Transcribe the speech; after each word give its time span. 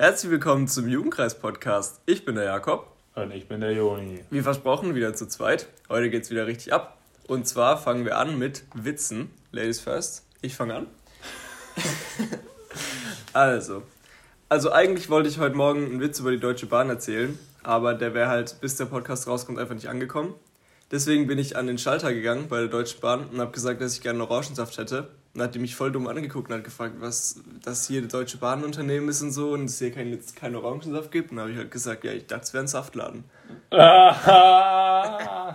Herzlich 0.00 0.30
willkommen 0.30 0.68
zum 0.68 0.86
Jugendkreis-Podcast. 0.86 2.02
Ich 2.06 2.24
bin 2.24 2.36
der 2.36 2.44
Jakob. 2.44 2.86
Und 3.16 3.32
ich 3.32 3.48
bin 3.48 3.60
der 3.60 3.72
Joni. 3.72 4.20
Wie 4.30 4.42
versprochen, 4.42 4.94
wieder 4.94 5.12
zu 5.14 5.26
zweit. 5.26 5.66
Heute 5.88 6.08
geht's 6.08 6.30
wieder 6.30 6.46
richtig 6.46 6.72
ab. 6.72 6.98
Und 7.26 7.48
zwar 7.48 7.76
fangen 7.76 8.04
wir 8.04 8.16
an 8.16 8.38
mit 8.38 8.62
Witzen. 8.74 9.32
Ladies 9.50 9.80
first. 9.80 10.24
Ich 10.40 10.54
fange 10.54 10.76
an. 10.76 10.86
also. 13.32 13.82
Also 14.48 14.70
eigentlich 14.70 15.10
wollte 15.10 15.28
ich 15.28 15.40
heute 15.40 15.56
Morgen 15.56 15.86
einen 15.86 16.00
Witz 16.00 16.20
über 16.20 16.30
die 16.30 16.38
Deutsche 16.38 16.66
Bahn 16.66 16.88
erzählen, 16.88 17.36
aber 17.64 17.94
der 17.94 18.14
wäre 18.14 18.28
halt, 18.28 18.60
bis 18.60 18.76
der 18.76 18.84
Podcast 18.84 19.26
rauskommt, 19.26 19.58
einfach 19.58 19.74
nicht 19.74 19.88
angekommen. 19.88 20.36
Deswegen 20.92 21.26
bin 21.26 21.40
ich 21.40 21.56
an 21.56 21.66
den 21.66 21.76
Schalter 21.76 22.14
gegangen 22.14 22.46
bei 22.48 22.60
der 22.60 22.68
Deutschen 22.68 23.00
Bahn 23.00 23.28
und 23.30 23.40
habe 23.40 23.50
gesagt, 23.50 23.80
dass 23.80 23.94
ich 23.94 24.00
gerne 24.00 24.22
Orangensaft 24.22 24.78
hätte. 24.78 25.08
Und 25.38 25.44
hat 25.44 25.54
die 25.54 25.60
mich 25.60 25.76
voll 25.76 25.92
dumm 25.92 26.08
angeguckt 26.08 26.50
und 26.50 26.56
hat 26.56 26.64
gefragt, 26.64 26.96
was 26.98 27.40
das 27.62 27.86
hier 27.86 28.02
die 28.02 28.08
Deutsche 28.08 28.38
Bahn 28.38 28.64
Unternehmen 28.64 29.08
ist 29.08 29.22
und 29.22 29.30
so 29.30 29.52
und 29.52 29.66
es 29.66 29.78
hier 29.78 29.92
keinen 29.92 30.18
kein 30.34 30.56
Orangensaft 30.56 31.12
gibt. 31.12 31.30
Und 31.30 31.36
dann 31.36 31.44
habe 31.44 31.52
ich 31.52 31.58
halt 31.58 31.70
gesagt, 31.70 32.02
ja, 32.02 32.10
ich 32.10 32.26
dachte, 32.26 32.42
es 32.42 32.52
wäre 32.54 32.64
ein 32.64 32.66
Saftladen. 32.66 33.22
ja, 33.70 35.54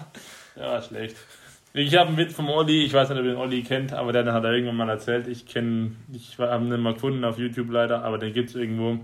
schlecht. 0.88 1.18
Ich 1.74 1.98
habe 1.98 2.08
einen 2.08 2.18
Witz 2.18 2.34
vom 2.34 2.48
Olli, 2.48 2.86
ich 2.86 2.94
weiß 2.94 3.10
nicht, 3.10 3.20
ob 3.20 3.26
ihr 3.26 3.32
den 3.32 3.40
Olli 3.40 3.62
kennt, 3.62 3.91
aber 3.91 4.14
der 4.14 4.32
hat 4.32 4.46
er 4.46 4.54
irgendwann 4.54 4.77
mal 4.77 4.90
erzählt. 4.90 5.27
Ich 5.27 5.48
kenne, 5.48 5.91
ich 6.13 6.40
habe 6.40 6.63
ihn 6.63 6.82
mal 6.82 6.94
gefunden 6.94 7.26
auf 7.26 7.38
YouTube 7.38 7.70
leider, 7.70 8.05
aber 8.05 8.18
den 8.18 8.32
gibt 8.32 8.52
es 8.52 8.55
irgendwo. 8.55 9.00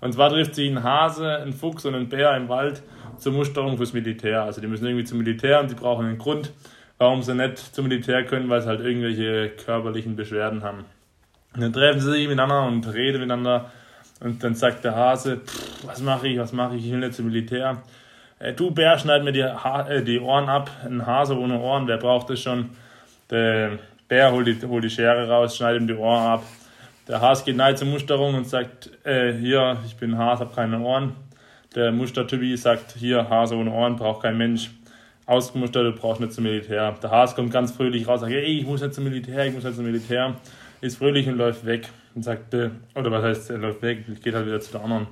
Und 0.00 0.12
zwar 0.14 0.30
trifft 0.30 0.54
sich 0.54 0.70
ein 0.70 0.82
Hase, 0.82 1.36
ein 1.36 1.52
Fuchs 1.52 1.84
und 1.84 1.94
ein 1.94 2.08
Bär 2.08 2.34
im 2.34 2.48
Wald 2.48 2.82
zur 3.18 3.34
Musterung 3.34 3.76
fürs 3.76 3.92
Militär. 3.92 4.44
Also 4.44 4.62
die 4.62 4.68
müssen 4.68 4.86
irgendwie 4.86 5.04
zum 5.04 5.18
Militär 5.18 5.60
und 5.60 5.70
die 5.70 5.74
brauchen 5.74 6.06
einen 6.06 6.16
Grund, 6.16 6.50
warum 6.98 7.22
sie 7.22 7.34
nicht 7.34 7.58
zum 7.58 7.88
Militär 7.88 8.24
können, 8.24 8.48
weil 8.48 8.62
sie 8.62 8.68
halt 8.68 8.80
irgendwelche 8.80 9.50
körperlichen 9.50 10.16
Beschwerden 10.16 10.62
haben. 10.62 10.84
Und 11.54 11.62
dann 11.62 11.72
treffen 11.72 12.00
sie 12.00 12.10
sich 12.10 12.28
miteinander 12.28 12.66
und 12.66 12.86
reden 12.92 13.20
miteinander. 13.20 13.70
Und 14.20 14.42
dann 14.42 14.54
sagt 14.54 14.84
der 14.84 14.94
Hase, 14.94 15.40
was 15.84 16.00
mache 16.00 16.28
ich, 16.28 16.38
was 16.38 16.52
mache 16.52 16.76
ich, 16.76 16.86
ich 16.86 16.92
will 16.92 17.00
nicht 17.00 17.14
zum 17.14 17.26
Militär. 17.26 17.82
Äh, 18.38 18.52
du 18.52 18.70
Bär, 18.70 18.98
schneid 18.98 19.24
mir 19.24 19.32
die, 19.32 19.44
ha 19.44 19.88
äh, 19.88 20.02
die 20.02 20.20
Ohren 20.20 20.48
ab. 20.48 20.70
Ein 20.84 21.04
Hase 21.06 21.38
ohne 21.38 21.58
Ohren, 21.60 21.86
wer 21.86 21.98
braucht 21.98 22.30
das 22.30 22.40
schon? 22.40 22.70
Der 23.30 23.78
Bär 24.08 24.32
holt 24.32 24.46
die, 24.46 24.66
holt 24.66 24.84
die 24.84 24.90
Schere 24.90 25.28
raus, 25.28 25.56
schneidet 25.56 25.82
ihm 25.82 25.88
die 25.88 25.94
Ohren 25.94 26.26
ab. 26.26 26.42
Der 27.06 27.20
Hase 27.20 27.44
geht 27.44 27.56
nahe 27.56 27.74
zur 27.74 27.88
Musterung 27.88 28.34
und 28.34 28.48
sagt, 28.48 28.90
äh, 29.04 29.32
hier, 29.32 29.76
ich 29.86 29.96
bin 29.96 30.16
Hase, 30.16 30.44
habe 30.44 30.54
keine 30.54 30.80
Ohren. 30.80 31.14
Der 31.74 31.92
Mustertypi 31.92 32.56
sagt, 32.56 32.92
hier, 32.92 33.28
Hase 33.28 33.56
ohne 33.56 33.70
Ohren, 33.70 33.96
braucht 33.96 34.22
kein 34.22 34.38
Mensch. 34.38 34.70
Ausgemustert, 35.26 35.84
du 35.84 35.92
brauchst 35.92 36.20
nicht 36.20 36.32
zum 36.32 36.44
Militär. 36.44 36.92
Der 37.02 37.10
Hase 37.10 37.34
kommt 37.34 37.50
ganz 37.50 37.72
fröhlich 37.72 38.06
raus, 38.06 38.20
sagt, 38.20 38.32
ey, 38.32 38.60
ich 38.60 38.66
muss 38.66 38.82
nicht 38.82 38.94
zum 38.94 39.04
Militär, 39.04 39.46
ich 39.46 39.54
muss 39.54 39.64
nicht 39.64 39.76
zum 39.76 39.84
Militär. 39.84 40.36
Ist 40.80 40.98
fröhlich 40.98 41.26
und 41.28 41.36
läuft 41.36 41.64
weg. 41.64 41.88
Und 42.14 42.22
sagt, 42.22 42.54
oder 42.54 43.10
was 43.10 43.24
heißt, 43.24 43.50
er 43.50 43.58
läuft 43.58 43.82
weg, 43.82 44.04
geht 44.22 44.34
halt 44.34 44.46
wieder 44.46 44.60
zu 44.60 44.72
der 44.72 44.82
anderen. 44.82 45.06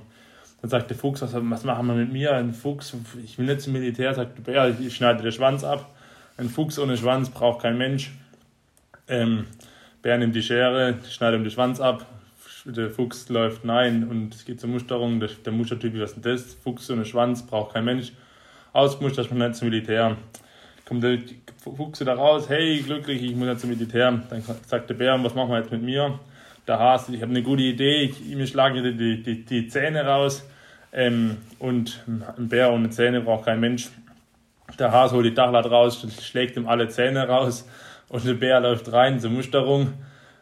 Dann 0.61 0.69
sagt 0.69 0.89
der 0.89 0.97
Fuchs, 0.97 1.21
was, 1.21 1.33
was 1.33 1.63
machen 1.65 1.87
wir 1.87 1.95
mit 1.95 2.13
mir? 2.13 2.33
Ein 2.33 2.53
Fuchs, 2.53 2.95
ich 3.23 3.37
will 3.37 3.47
nicht 3.47 3.61
zum 3.61 3.73
Militär, 3.73 4.13
sagt 4.13 4.37
der 4.37 4.43
Bär, 4.43 4.75
ich 4.79 4.95
schneide 4.95 5.21
den 5.21 5.31
Schwanz 5.31 5.63
ab. 5.63 5.93
Ein 6.37 6.47
Fuchs 6.47 6.79
ohne 6.79 6.95
Schwanz 6.95 7.29
braucht 7.29 7.63
kein 7.63 7.77
Mensch. 7.77 8.11
Ähm, 9.09 9.45
Bär 10.01 10.17
nimmt 10.17 10.35
die 10.35 10.41
Schere, 10.41 10.95
schneidet 11.09 11.39
ihm 11.39 11.43
den 11.43 11.51
Schwanz 11.51 11.81
ab, 11.81 12.05
der 12.65 12.89
Fuchs 12.89 13.27
läuft 13.27 13.65
nein 13.65 14.07
und 14.07 14.33
es 14.33 14.45
geht 14.45 14.61
zur 14.61 14.69
Musterung. 14.69 15.19
Der, 15.19 15.29
der 15.45 15.51
Mustertyp, 15.51 15.99
was 15.99 16.11
ist 16.11 16.23
denn 16.23 16.31
das? 16.31 16.53
Fuchs 16.53 16.89
ohne 16.89 17.03
Schwanz, 17.03 17.45
braucht 17.45 17.73
kein 17.73 17.83
Mensch. 17.83 18.13
Ausgemustert, 18.73 19.29
man 19.29 19.49
nicht 19.49 19.55
zum 19.55 19.69
Militär. 19.69 20.17
Kommt 20.85 21.03
der 21.03 21.19
Fuchs 21.63 21.99
da 21.99 22.13
raus, 22.13 22.49
hey, 22.49 22.81
glücklich, 22.81 23.21
ich 23.21 23.35
muss 23.35 23.47
nicht 23.47 23.59
zum 23.59 23.69
Militär. 23.69 24.19
Dann 24.29 24.43
sagt 24.65 24.89
der 24.89 24.95
Bär, 24.95 25.23
was 25.23 25.35
machen 25.35 25.51
wir 25.51 25.59
jetzt 25.59 25.71
mit 25.71 25.83
mir? 25.83 26.19
Der 26.67 26.79
Hase, 26.79 27.15
ich 27.15 27.21
habe 27.21 27.29
eine 27.29 27.43
gute 27.43 27.61
Idee, 27.61 28.01
ich, 28.03 28.35
mir 28.35 28.47
schlagen 28.47 28.83
die, 28.97 29.21
die, 29.21 29.45
die 29.45 29.67
Zähne 29.67 30.05
raus. 30.05 30.43
Ähm, 30.91 31.37
und 31.59 32.03
ein 32.07 32.49
Bär 32.49 32.73
ohne 32.73 32.89
Zähne 32.89 33.21
braucht 33.21 33.45
kein 33.45 33.59
Mensch. 33.59 33.89
Der 34.79 34.91
Hase 34.91 35.15
holt 35.15 35.27
die 35.27 35.33
Dachlatte 35.35 35.69
raus, 35.69 36.05
schlägt 36.21 36.57
ihm 36.57 36.67
alle 36.67 36.87
Zähne 36.87 37.27
raus 37.27 37.67
und 38.09 38.25
der 38.25 38.33
Bär 38.33 38.59
läuft 38.59 38.91
rein 38.91 39.19
zur 39.19 39.29
Musterung. 39.29 39.93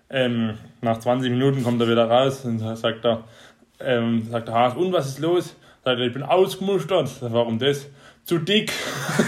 Ähm, 0.10 0.58
nach 0.82 1.00
20 1.00 1.32
Minuten 1.32 1.64
kommt 1.64 1.82
er 1.82 1.90
wieder 1.90 2.10
raus 2.10 2.46
und 2.46 2.60
sagt 2.60 3.04
er, 3.04 3.26
ähm, 3.82 4.28
sagt 4.30 4.48
der 4.48 4.56
Hase, 4.56 4.78
und 4.78 4.94
was 4.94 5.08
ist 5.08 5.20
los? 5.20 5.56
Sagt 5.84 6.00
er, 6.00 6.06
ich 6.06 6.14
bin 6.14 6.24
ausgemustert. 6.24 7.10
Warum 7.22 7.60
das? 7.60 7.88
Zu 8.32 8.40
dick. 8.40 8.72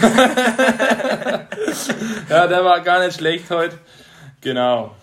ja, 2.30 2.46
der 2.46 2.64
war 2.64 2.80
gar 2.80 3.04
nicht 3.04 3.18
schlecht 3.18 3.50
heute. 3.50 3.78
Genau. 4.40 4.96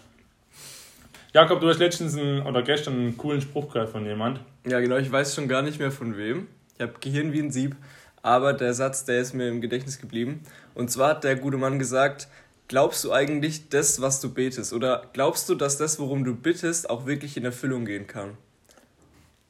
Jakob, 1.35 1.62
du 1.62 1.69
hast 1.69 1.78
letztens 1.78 2.17
einen, 2.17 2.41
oder 2.41 2.63
gestern 2.63 2.95
einen 2.95 3.16
coolen 3.16 3.41
Spruch 3.41 3.72
gehört 3.72 3.89
von 3.89 4.03
jemand. 4.03 4.39
Ja, 4.66 4.79
genau, 4.79 4.97
ich 4.97 5.12
weiß 5.12 5.35
schon 5.35 5.47
gar 5.47 5.62
nicht 5.62 5.78
mehr 5.78 5.91
von 5.91 6.17
wem. 6.17 6.47
Ich 6.73 6.81
habe 6.81 6.94
Gehirn 7.00 7.31
wie 7.31 7.41
ein 7.41 7.51
Sieb, 7.51 7.75
aber 8.23 8.53
der 8.53 8.73
Satz, 8.73 9.06
der 9.06 9.22
ist 9.22 9.35
mir 9.35 9.47
im 9.47 9.62
Gedächtnis 9.62 10.01
geblieben. 10.01 10.41
Und 10.73 10.89
zwar 10.89 11.09
hat 11.09 11.23
der 11.23 11.35
gute 11.35 11.57
Mann 11.57 11.78
gesagt, 11.78 12.28
glaubst 12.69 13.03
du 13.03 13.12
eigentlich 13.12 13.69
das, 13.69 14.01
was 14.01 14.19
du 14.19 14.33
betest? 14.33 14.73
Oder 14.73 15.12
glaubst 15.13 15.47
du, 15.47 15.53
dass 15.53 15.78
das, 15.78 16.00
worum 16.00 16.23
du 16.23 16.33
bittest, 16.33 16.89
auch 16.89 17.06
wirklich 17.06 17.38
in 17.38 17.45
Erfüllung 17.45 17.85
gehen 17.85 18.07
kann? 18.07 18.35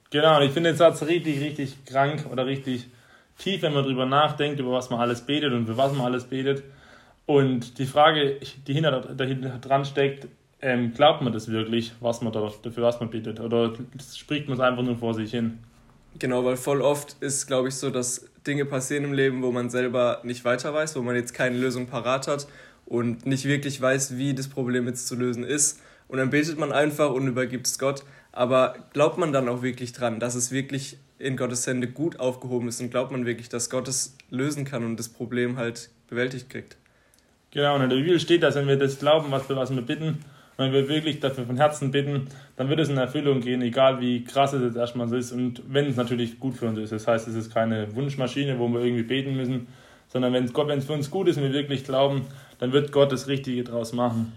Genau, 0.09 0.35
und 0.35 0.43
ich 0.43 0.51
finde 0.51 0.71
den 0.71 0.77
Satz 0.77 1.03
richtig, 1.03 1.39
richtig 1.39 1.85
krank 1.85 2.25
oder 2.29 2.45
richtig 2.45 2.89
tief, 3.37 3.61
wenn 3.61 3.73
man 3.73 3.83
darüber 3.83 4.05
nachdenkt, 4.05 4.59
über 4.59 4.71
was 4.71 4.89
man 4.89 4.99
alles 4.99 5.21
betet 5.21 5.53
und 5.53 5.65
für 5.65 5.77
was 5.77 5.93
man 5.93 6.05
alles 6.05 6.25
betet. 6.25 6.63
Und 7.25 7.77
die 7.77 7.85
Frage, 7.85 8.39
die 8.67 8.73
hinter, 8.73 8.99
dahinter 9.01 9.57
dran 9.59 9.85
steckt, 9.85 10.27
ähm, 10.61 10.93
glaubt 10.93 11.21
man 11.21 11.33
das 11.33 11.49
wirklich, 11.49 11.93
was 11.99 12.21
man 12.21 12.33
da, 12.33 12.51
dafür 12.61 12.83
was 12.83 12.99
man 12.99 13.09
betet? 13.09 13.39
Oder 13.39 13.73
spricht 14.13 14.47
man 14.47 14.57
es 14.57 14.63
einfach 14.63 14.83
nur 14.83 14.97
vor 14.97 15.13
sich 15.13 15.31
hin? 15.31 15.59
Genau, 16.19 16.43
weil 16.43 16.57
voll 16.57 16.81
oft 16.81 17.15
ist, 17.21 17.47
glaube 17.47 17.69
ich, 17.69 17.75
so, 17.75 17.89
dass 17.89 18.29
Dinge 18.45 18.65
passieren 18.65 19.05
im 19.05 19.13
Leben, 19.13 19.41
wo 19.43 19.51
man 19.51 19.69
selber 19.69 20.21
nicht 20.23 20.43
weiter 20.45 20.73
weiß, 20.73 20.95
wo 20.95 21.01
man 21.01 21.15
jetzt 21.15 21.33
keine 21.33 21.57
Lösung 21.57 21.87
parat 21.87 22.27
hat 22.27 22.47
und 22.85 23.25
nicht 23.25 23.45
wirklich 23.45 23.81
weiß, 23.81 24.17
wie 24.17 24.33
das 24.33 24.49
Problem 24.49 24.87
jetzt 24.87 25.07
zu 25.07 25.15
lösen 25.15 25.43
ist. 25.43 25.79
Und 26.07 26.17
dann 26.17 26.29
betet 26.29 26.59
man 26.59 26.71
einfach 26.71 27.11
und 27.11 27.27
übergibt 27.27 27.67
es 27.67 27.79
Gott. 27.79 28.03
Aber 28.33 28.75
glaubt 28.93 29.17
man 29.17 29.31
dann 29.31 29.47
auch 29.47 29.61
wirklich 29.61 29.93
dran, 29.93 30.19
dass 30.19 30.35
es 30.35 30.51
wirklich 30.51 30.97
in 31.21 31.37
Gottes 31.37 31.65
Hände 31.67 31.87
gut 31.87 32.19
aufgehoben 32.19 32.67
ist 32.67 32.81
und 32.81 32.89
glaubt 32.91 33.11
man 33.11 33.25
wirklich, 33.25 33.49
dass 33.49 33.69
Gott 33.69 33.87
es 33.87 34.17
lösen 34.29 34.65
kann 34.65 34.83
und 34.83 34.97
das 34.97 35.09
Problem 35.09 35.57
halt 35.57 35.89
bewältigt 36.09 36.49
kriegt? 36.49 36.77
Genau, 37.51 37.75
und 37.75 37.83
in 37.83 37.89
der 37.89 37.97
Bibel 37.97 38.19
steht, 38.19 38.43
dass 38.43 38.55
wenn 38.55 38.67
wir 38.67 38.77
das 38.77 38.99
glauben, 38.99 39.31
was 39.31 39.47
wir, 39.49 39.55
was 39.55 39.73
wir 39.73 39.81
bitten, 39.81 40.19
wenn 40.57 40.71
wir 40.71 40.87
wirklich 40.87 41.19
dafür 41.19 41.45
von 41.45 41.57
Herzen 41.57 41.91
bitten, 41.91 42.27
dann 42.55 42.69
wird 42.69 42.79
es 42.79 42.89
in 42.89 42.97
Erfüllung 42.97 43.41
gehen, 43.41 43.61
egal 43.61 43.99
wie 43.99 44.23
krass 44.23 44.53
es 44.53 44.61
jetzt 44.61 44.77
erstmal 44.77 45.07
so 45.07 45.15
ist 45.15 45.31
und 45.31 45.61
wenn 45.67 45.87
es 45.87 45.95
natürlich 45.95 46.39
gut 46.39 46.55
für 46.55 46.67
uns 46.67 46.77
ist. 46.79 46.91
Das 46.91 47.07
heißt, 47.07 47.27
es 47.27 47.35
ist 47.35 47.53
keine 47.53 47.93
Wunschmaschine, 47.95 48.59
wo 48.59 48.67
wir 48.67 48.81
irgendwie 48.81 49.03
beten 49.03 49.35
müssen, 49.35 49.67
sondern 50.07 50.33
wenn 50.33 50.51
Gott, 50.53 50.67
wenn 50.67 50.79
es 50.79 50.85
für 50.85 50.93
uns 50.93 51.09
gut 51.09 51.27
ist 51.27 51.37
und 51.37 51.43
wir 51.43 51.53
wirklich 51.53 51.83
glauben, 51.83 52.25
dann 52.59 52.71
wird 52.73 52.91
Gott 52.91 53.11
das 53.11 53.27
Richtige 53.27 53.63
draus 53.63 53.93
machen. 53.93 54.33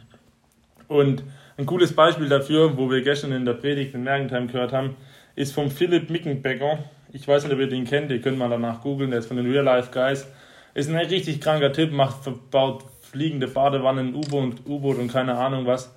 Und 0.89 1.23
ein 1.56 1.67
cooles 1.67 1.93
Beispiel 1.93 2.28
dafür, 2.28 2.77
wo 2.77 2.91
wir 2.91 3.03
gestern 3.03 3.33
in 3.33 3.44
der 3.44 3.55
Predigt 3.55 3.94
in 3.94 4.03
Mergentheim 4.03 4.49
gehört 4.49 4.73
haben, 4.73 4.97
ist 5.37 5.55
vom 5.55 5.71
Philipp 5.71 6.11
Mickenbecker. 6.11 6.78
Ich 7.12 7.27
weiß 7.27 7.45
nicht, 7.45 7.53
ob 7.53 7.59
ihr 7.59 7.69
den 7.69 7.84
kennt, 7.84 8.11
ihr 8.11 8.21
könnt 8.21 8.39
mal 8.39 8.49
danach 8.49 8.83
googeln, 8.83 9.11
der 9.11 9.21
ist 9.21 9.27
von 9.27 9.37
den 9.37 9.50
Real 9.50 9.65
Life 9.65 9.91
Guys. 9.93 10.27
Ist 10.75 10.91
ein 10.91 10.97
richtig 10.97 11.41
kranker 11.41 11.72
Typ, 11.72 11.93
macht, 11.93 12.25
verbaut 12.25 12.84
fliegende 13.00 13.47
Badewannen, 13.47 14.15
U-Boot 14.15 14.67
U-Boot 14.67 14.99
und 14.99 15.12
keine 15.12 15.37
Ahnung 15.37 15.67
was. 15.67 15.94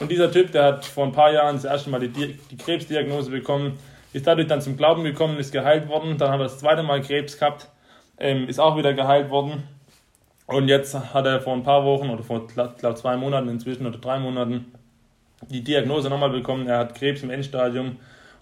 Und 0.00 0.10
dieser 0.10 0.30
Typ, 0.30 0.50
der 0.50 0.64
hat 0.64 0.84
vor 0.84 1.06
ein 1.06 1.12
paar 1.12 1.32
Jahren 1.32 1.54
das 1.54 1.64
erste 1.64 1.90
Mal 1.90 2.00
die, 2.00 2.36
die 2.50 2.56
Krebsdiagnose 2.56 3.30
bekommen, 3.30 3.78
ist 4.12 4.26
dadurch 4.26 4.48
dann 4.48 4.60
zum 4.60 4.76
Glauben 4.76 5.04
gekommen, 5.04 5.38
ist 5.38 5.52
geheilt 5.52 5.88
worden, 5.88 6.18
dann 6.18 6.30
hat 6.30 6.40
er 6.40 6.44
das 6.44 6.58
zweite 6.58 6.82
Mal 6.82 7.00
Krebs 7.02 7.38
gehabt, 7.38 7.68
ähm, 8.18 8.48
ist 8.48 8.58
auch 8.58 8.76
wieder 8.76 8.94
geheilt 8.94 9.30
worden 9.30 9.62
und 10.46 10.68
jetzt 10.68 10.94
hat 10.94 11.26
er 11.26 11.40
vor 11.40 11.54
ein 11.54 11.64
paar 11.64 11.84
Wochen 11.84 12.08
oder 12.08 12.22
vor, 12.22 12.46
glaube 12.46 12.94
zwei 12.94 13.16
Monaten 13.16 13.48
inzwischen 13.48 13.86
oder 13.86 13.98
drei 13.98 14.18
Monaten 14.18 14.72
die 15.50 15.62
Diagnose 15.62 16.08
nochmal 16.08 16.30
bekommen. 16.30 16.66
Er 16.66 16.78
hat 16.78 16.94
Krebs 16.94 17.22
im 17.22 17.30
Endstadium 17.30 17.96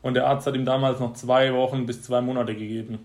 und 0.04 0.12
der 0.12 0.26
Arzt 0.26 0.46
hat 0.46 0.54
ihm 0.54 0.66
damals 0.66 1.00
noch 1.00 1.14
zwei 1.14 1.54
Wochen 1.54 1.86
bis 1.86 2.02
zwei 2.02 2.20
Monate 2.20 2.54
gegeben. 2.54 2.98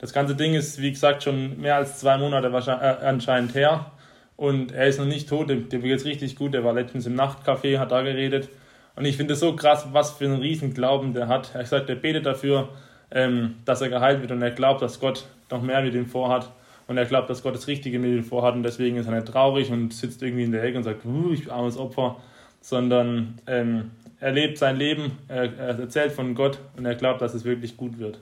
Das 0.00 0.12
ganze 0.12 0.34
Ding 0.34 0.54
ist, 0.54 0.80
wie 0.80 0.90
gesagt, 0.90 1.22
schon 1.22 1.60
mehr 1.60 1.76
als 1.76 2.00
zwei 2.00 2.18
Monate 2.18 2.52
wahrscheinlich, 2.52 2.82
äh, 2.82 3.06
anscheinend 3.06 3.54
her. 3.54 3.92
Und 4.36 4.72
er 4.72 4.88
ist 4.88 4.98
noch 4.98 5.06
nicht 5.06 5.28
tot, 5.28 5.48
dem, 5.48 5.68
dem 5.68 5.84
es 5.84 6.04
richtig 6.04 6.34
gut. 6.34 6.52
Der 6.52 6.64
war 6.64 6.72
letztens 6.72 7.06
im 7.06 7.14
Nachtcafé, 7.14 7.78
hat 7.78 7.92
da 7.92 8.02
geredet. 8.02 8.48
Und 8.96 9.04
ich 9.04 9.16
finde 9.16 9.34
es 9.34 9.40
so 9.40 9.54
krass, 9.54 9.86
was 9.92 10.10
für 10.10 10.24
einen 10.24 10.40
riesen 10.40 10.74
Glauben 10.74 11.14
der 11.14 11.28
hat. 11.28 11.54
Er 11.54 11.64
sagt, 11.64 11.88
er 11.88 11.94
betet 11.94 12.26
dafür, 12.26 12.70
ähm, 13.12 13.54
dass 13.64 13.80
er 13.80 13.88
geheilt 13.88 14.20
wird 14.20 14.32
und 14.32 14.42
er 14.42 14.50
glaubt, 14.50 14.82
dass 14.82 14.98
Gott 14.98 15.26
noch 15.52 15.62
mehr 15.62 15.82
mit 15.82 15.94
ihm 15.94 16.06
vorhat 16.06 16.50
und 16.88 16.98
er 16.98 17.06
glaubt, 17.06 17.30
dass 17.30 17.44
Gott 17.44 17.54
das 17.54 17.68
Richtige 17.68 18.00
mit 18.00 18.10
ihm 18.10 18.24
vorhat 18.24 18.54
und 18.54 18.64
deswegen 18.64 18.96
ist 18.96 19.06
er 19.06 19.14
nicht 19.14 19.28
traurig 19.28 19.70
und 19.70 19.94
sitzt 19.94 20.20
irgendwie 20.20 20.42
in 20.42 20.50
der 20.50 20.64
Ecke 20.64 20.78
und 20.78 20.82
sagt, 20.82 21.02
ich 21.32 21.52
armes 21.52 21.76
Opfer, 21.76 22.16
sondern 22.60 23.38
ähm, 23.46 23.92
er 24.20 24.32
lebt 24.32 24.58
sein 24.58 24.76
Leben, 24.76 25.18
er, 25.28 25.52
er 25.56 25.78
erzählt 25.78 26.12
von 26.12 26.34
Gott 26.34 26.60
und 26.76 26.84
er 26.84 26.94
glaubt, 26.94 27.22
dass 27.22 27.34
es 27.34 27.44
wirklich 27.44 27.76
gut 27.76 27.98
wird. 27.98 28.20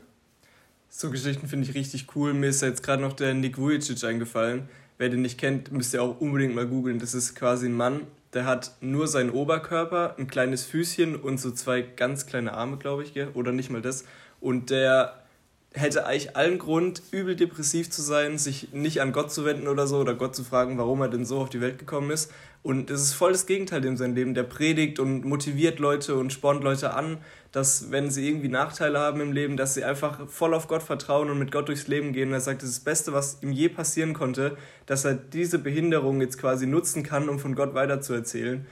So 0.88 1.10
Geschichten 1.10 1.48
finde 1.48 1.68
ich 1.68 1.74
richtig 1.74 2.06
cool. 2.16 2.32
Mir 2.32 2.48
ist 2.48 2.62
jetzt 2.62 2.82
gerade 2.82 3.02
noch 3.02 3.12
der 3.12 3.34
Nick 3.34 3.58
Vujicic 3.58 4.02
eingefallen. 4.04 4.68
Wer 4.96 5.10
den 5.10 5.22
nicht 5.22 5.38
kennt, 5.38 5.70
müsst 5.70 5.92
ihr 5.94 6.02
auch 6.02 6.20
unbedingt 6.20 6.54
mal 6.54 6.66
googeln. 6.66 6.98
Das 6.98 7.14
ist 7.14 7.34
quasi 7.34 7.66
ein 7.66 7.74
Mann, 7.74 8.06
der 8.32 8.46
hat 8.46 8.72
nur 8.80 9.06
seinen 9.06 9.30
Oberkörper, 9.30 10.16
ein 10.18 10.28
kleines 10.28 10.64
Füßchen 10.64 11.16
und 11.16 11.38
so 11.38 11.50
zwei 11.50 11.82
ganz 11.82 12.26
kleine 12.26 12.52
Arme, 12.54 12.76
glaube 12.76 13.02
ich, 13.02 13.14
oder 13.34 13.52
nicht 13.52 13.70
mal 13.70 13.82
das. 13.82 14.04
Und 14.40 14.70
der 14.70 15.22
hätte 15.78 16.06
eigentlich 16.06 16.36
allen 16.36 16.58
Grund, 16.58 17.02
übel 17.10 17.36
depressiv 17.36 17.90
zu 17.90 18.02
sein, 18.02 18.38
sich 18.38 18.72
nicht 18.72 19.00
an 19.00 19.12
Gott 19.12 19.32
zu 19.32 19.44
wenden 19.44 19.68
oder 19.68 19.86
so, 19.86 19.98
oder 19.98 20.14
Gott 20.14 20.34
zu 20.34 20.44
fragen, 20.44 20.78
warum 20.78 21.00
er 21.00 21.08
denn 21.08 21.24
so 21.24 21.38
auf 21.38 21.50
die 21.50 21.60
Welt 21.60 21.78
gekommen 21.78 22.10
ist. 22.10 22.32
Und 22.62 22.90
es 22.90 23.02
ist 23.02 23.14
voll 23.14 23.32
das 23.32 23.46
Gegenteil 23.46 23.84
in 23.84 23.96
seinem 23.96 24.14
Leben. 24.14 24.34
Der 24.34 24.42
predigt 24.42 24.98
und 24.98 25.24
motiviert 25.24 25.78
Leute 25.78 26.16
und 26.16 26.32
spornt 26.32 26.64
Leute 26.64 26.92
an, 26.92 27.18
dass 27.52 27.90
wenn 27.90 28.10
sie 28.10 28.28
irgendwie 28.28 28.48
Nachteile 28.48 28.98
haben 28.98 29.20
im 29.20 29.32
Leben, 29.32 29.56
dass 29.56 29.74
sie 29.74 29.84
einfach 29.84 30.28
voll 30.28 30.52
auf 30.52 30.68
Gott 30.68 30.82
vertrauen 30.82 31.30
und 31.30 31.38
mit 31.38 31.52
Gott 31.52 31.68
durchs 31.68 31.86
Leben 31.86 32.12
gehen. 32.12 32.28
Und 32.28 32.34
er 32.34 32.40
sagt, 32.40 32.62
das 32.62 32.70
ist 32.70 32.78
das 32.78 32.84
Beste, 32.84 33.12
was 33.12 33.42
ihm 33.42 33.52
je 33.52 33.68
passieren 33.68 34.12
konnte, 34.12 34.56
dass 34.86 35.04
er 35.04 35.14
diese 35.14 35.58
Behinderung 35.58 36.20
jetzt 36.20 36.38
quasi 36.38 36.66
nutzen 36.66 37.02
kann, 37.02 37.28
um 37.28 37.38
von 37.38 37.54
Gott 37.54 37.74
weiterzuerzählen. 37.74 38.66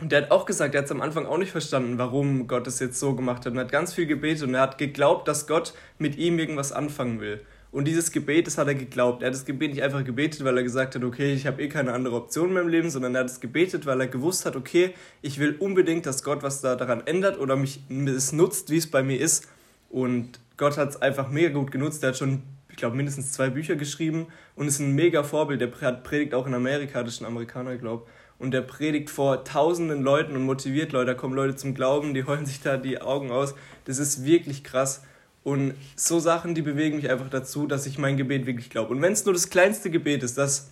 Und 0.00 0.12
der 0.12 0.22
hat 0.22 0.30
auch 0.30 0.46
gesagt, 0.46 0.74
er 0.74 0.78
hat 0.78 0.84
es 0.84 0.92
am 0.92 1.00
Anfang 1.00 1.26
auch 1.26 1.38
nicht 1.38 1.50
verstanden, 1.50 1.98
warum 1.98 2.46
Gott 2.46 2.68
es 2.68 2.78
jetzt 2.78 3.00
so 3.00 3.16
gemacht 3.16 3.44
hat. 3.44 3.52
Und 3.52 3.58
er 3.58 3.64
hat 3.64 3.72
ganz 3.72 3.92
viel 3.92 4.06
gebetet 4.06 4.44
und 4.44 4.54
er 4.54 4.60
hat 4.60 4.78
geglaubt, 4.78 5.26
dass 5.26 5.48
Gott 5.48 5.74
mit 5.98 6.16
ihm 6.16 6.38
irgendwas 6.38 6.70
anfangen 6.70 7.20
will. 7.20 7.40
Und 7.72 7.86
dieses 7.86 8.12
Gebet, 8.12 8.46
das 8.46 8.58
hat 8.58 8.68
er 8.68 8.76
geglaubt. 8.76 9.22
Er 9.22 9.26
hat 9.26 9.34
das 9.34 9.44
Gebet 9.44 9.72
nicht 9.72 9.82
einfach 9.82 10.04
gebetet, 10.04 10.44
weil 10.44 10.56
er 10.56 10.62
gesagt 10.62 10.94
hat, 10.94 11.02
okay, 11.02 11.34
ich 11.34 11.46
habe 11.48 11.60
eh 11.62 11.68
keine 11.68 11.92
andere 11.92 12.14
Option 12.14 12.48
in 12.48 12.54
meinem 12.54 12.68
Leben, 12.68 12.90
sondern 12.90 13.16
er 13.16 13.22
hat 13.22 13.30
es 13.30 13.40
gebetet, 13.40 13.86
weil 13.86 14.00
er 14.00 14.06
gewusst 14.06 14.46
hat, 14.46 14.54
okay, 14.54 14.94
ich 15.20 15.40
will 15.40 15.56
unbedingt, 15.58 16.06
dass 16.06 16.22
Gott 16.22 16.44
was 16.44 16.60
da 16.60 16.76
daran 16.76 17.04
ändert 17.06 17.38
oder 17.38 17.56
mich 17.56 17.80
es 17.90 18.32
nutzt, 18.32 18.70
wie 18.70 18.78
es 18.78 18.88
bei 18.88 19.02
mir 19.02 19.20
ist. 19.20 19.48
Und 19.90 20.38
Gott 20.56 20.78
hat 20.78 20.90
es 20.90 21.02
einfach 21.02 21.28
mega 21.28 21.50
gut 21.50 21.72
genutzt. 21.72 22.04
Er 22.04 22.10
hat 22.10 22.16
schon, 22.16 22.42
ich 22.70 22.76
glaube, 22.76 22.96
mindestens 22.96 23.32
zwei 23.32 23.50
Bücher 23.50 23.74
geschrieben 23.74 24.28
und 24.54 24.68
ist 24.68 24.78
ein 24.78 24.94
mega 24.94 25.24
Vorbild. 25.24 25.60
Der 25.60 25.72
hat 25.80 26.04
predigt 26.04 26.34
auch 26.34 26.46
in 26.46 26.54
Amerika, 26.54 27.02
das 27.02 27.14
ist 27.14 27.20
ein 27.20 27.26
Amerikaner, 27.26 27.76
glaube 27.76 28.04
ich 28.06 28.17
und 28.38 28.52
der 28.52 28.62
predigt 28.62 29.10
vor 29.10 29.44
tausenden 29.44 30.02
Leuten 30.02 30.36
und 30.36 30.42
motiviert 30.42 30.92
Leute. 30.92 31.06
Da 31.06 31.14
kommen 31.14 31.34
Leute 31.34 31.56
zum 31.56 31.74
Glauben, 31.74 32.14
die 32.14 32.24
heulen 32.24 32.46
sich 32.46 32.60
da 32.60 32.76
die 32.76 33.00
Augen 33.00 33.30
aus. 33.30 33.54
Das 33.84 33.98
ist 33.98 34.24
wirklich 34.24 34.64
krass. 34.64 35.02
Und 35.42 35.74
so 35.96 36.20
Sachen, 36.20 36.54
die 36.54 36.62
bewegen 36.62 36.96
mich 36.96 37.10
einfach 37.10 37.30
dazu, 37.30 37.66
dass 37.66 37.86
ich 37.86 37.98
mein 37.98 38.16
Gebet 38.16 38.46
wirklich 38.46 38.70
glaube. 38.70 38.92
Und 38.92 39.02
wenn 39.02 39.12
es 39.12 39.24
nur 39.24 39.34
das 39.34 39.50
kleinste 39.50 39.90
Gebet 39.90 40.22
ist, 40.22 40.36
dass 40.38 40.70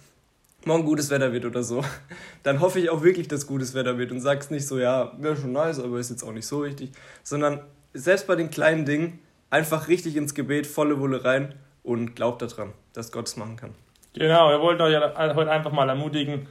morgen 0.64 0.84
gutes 0.84 1.10
Wetter 1.10 1.32
wird 1.32 1.44
oder 1.44 1.62
so, 1.62 1.84
dann 2.42 2.60
hoffe 2.60 2.78
ich 2.78 2.90
auch 2.90 3.02
wirklich, 3.02 3.28
dass 3.28 3.46
gutes 3.46 3.74
Wetter 3.74 3.98
wird 3.98 4.12
und 4.12 4.20
sag's 4.20 4.50
nicht 4.50 4.66
so, 4.66 4.78
ja, 4.78 5.12
wäre 5.18 5.36
schon 5.36 5.52
nice, 5.52 5.80
aber 5.80 5.98
ist 5.98 6.10
jetzt 6.10 6.22
auch 6.22 6.32
nicht 6.32 6.46
so 6.46 6.64
wichtig, 6.64 6.92
sondern 7.22 7.60
selbst 7.94 8.26
bei 8.26 8.36
den 8.36 8.50
kleinen 8.50 8.84
Dingen 8.84 9.20
einfach 9.50 9.88
richtig 9.88 10.16
ins 10.16 10.34
Gebet, 10.34 10.66
volle 10.66 11.00
Wolle 11.00 11.24
rein 11.24 11.54
und 11.82 12.14
glaubt 12.14 12.42
daran, 12.42 12.72
dass 12.92 13.12
Gott 13.12 13.28
es 13.28 13.36
machen 13.36 13.56
kann. 13.56 13.74
Genau, 14.12 14.50
wir 14.50 14.60
wollten 14.60 14.82
euch 14.82 14.94
heute 14.96 15.50
einfach 15.50 15.72
mal 15.72 15.88
ermutigen, 15.88 16.48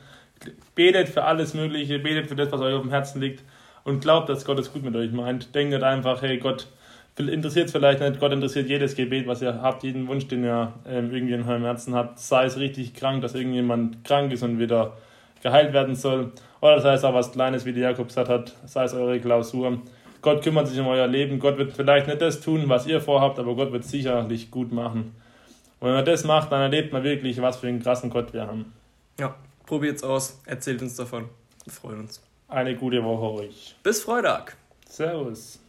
betet 0.75 1.09
für 1.09 1.23
alles 1.23 1.53
Mögliche, 1.53 1.99
betet 1.99 2.27
für 2.27 2.35
das, 2.35 2.51
was 2.51 2.61
euch 2.61 2.73
auf 2.73 2.81
dem 2.81 2.91
Herzen 2.91 3.21
liegt 3.21 3.43
und 3.83 4.01
glaubt, 4.01 4.29
dass 4.29 4.45
Gott 4.45 4.59
es 4.59 4.73
gut 4.73 4.83
mit 4.83 4.95
euch 4.95 5.11
meint. 5.11 5.53
Denkt 5.55 5.73
nicht 5.73 5.83
einfach, 5.83 6.21
hey 6.21 6.37
Gott, 6.37 6.67
interessiert 7.17 7.67
es 7.67 7.71
vielleicht 7.71 8.01
nicht, 8.01 8.19
Gott 8.19 8.33
interessiert 8.33 8.67
jedes 8.67 8.95
Gebet, 8.95 9.27
was 9.27 9.41
ihr 9.41 9.61
habt, 9.61 9.83
jeden 9.83 10.07
Wunsch, 10.07 10.27
den 10.27 10.43
ihr 10.43 10.73
ähm, 10.87 11.13
irgendwie 11.13 11.33
in 11.33 11.47
eurem 11.47 11.63
Herzen 11.63 11.95
habt. 11.95 12.19
Sei 12.19 12.45
es 12.45 12.57
richtig 12.57 12.93
krank, 12.93 13.21
dass 13.21 13.35
irgendjemand 13.35 14.03
krank 14.03 14.31
ist 14.31 14.43
und 14.43 14.59
wieder 14.59 14.97
geheilt 15.41 15.73
werden 15.73 15.95
soll. 15.95 16.31
Oder 16.61 16.81
sei 16.81 16.93
es 16.93 17.03
auch 17.03 17.13
was 17.13 17.31
Kleines, 17.31 17.65
wie 17.65 17.73
der 17.73 17.91
Jakob 17.91 18.07
gesagt 18.07 18.29
hat, 18.29 18.55
sei 18.65 18.83
es 18.83 18.93
eure 18.93 19.19
Klausur. 19.19 19.79
Gott 20.21 20.43
kümmert 20.43 20.67
sich 20.67 20.79
um 20.79 20.87
euer 20.87 21.05
Leben. 21.05 21.37
Gott 21.37 21.57
wird 21.59 21.73
vielleicht 21.73 22.07
nicht 22.07 22.19
das 22.19 22.41
tun, 22.41 22.63
was 22.67 22.87
ihr 22.87 22.99
vorhabt, 22.99 23.37
aber 23.37 23.55
Gott 23.55 23.71
wird 23.71 23.83
sicherlich 23.83 24.49
gut 24.49 24.71
machen. 24.71 25.15
Und 25.79 25.87
wenn 25.87 25.93
man 25.93 26.05
das 26.05 26.23
macht, 26.23 26.51
dann 26.51 26.61
erlebt 26.61 26.91
man 26.91 27.03
wirklich, 27.03 27.39
was 27.41 27.57
für 27.57 27.67
einen 27.67 27.81
krassen 27.81 28.09
Gott 28.09 28.33
wir 28.33 28.47
haben. 28.47 28.73
Ja. 29.19 29.35
Probiert's 29.65 30.03
aus, 30.03 30.39
erzählt 30.45 30.81
uns 30.81 30.95
davon. 30.95 31.29
Wir 31.63 31.73
freuen 31.73 32.01
uns. 32.01 32.21
Eine 32.47 32.75
gute 32.75 33.03
Woche 33.03 33.43
euch. 33.43 33.75
Bis 33.81 34.03
Freitag. 34.03 34.55
Servus. 34.87 35.59